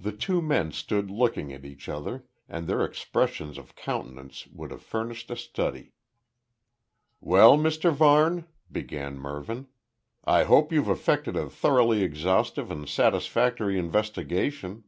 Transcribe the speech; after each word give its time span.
The 0.00 0.10
two 0.10 0.42
men 0.42 0.72
stood 0.72 1.12
looking 1.12 1.52
at 1.52 1.64
each 1.64 1.88
other, 1.88 2.26
and 2.48 2.66
their 2.66 2.84
expressions 2.84 3.56
of 3.56 3.76
countenance 3.76 4.48
would 4.48 4.72
have 4.72 4.82
furnished 4.82 5.30
a 5.30 5.36
study. 5.36 5.92
"Well, 7.20 7.56
Mr 7.56 7.92
Varne?" 7.92 8.48
began 8.72 9.16
Mervyn: 9.16 9.68
"I 10.24 10.42
hope 10.42 10.72
you've 10.72 10.88
effected 10.90 11.36
a 11.36 11.48
thoroughly 11.48 12.02
exhaustive 12.02 12.68
and 12.68 12.88
satisfactory 12.88 13.78
investigation." 13.78 14.82